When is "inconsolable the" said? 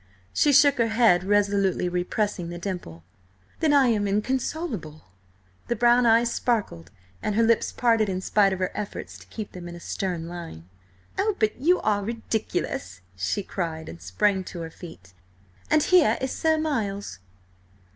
4.07-5.75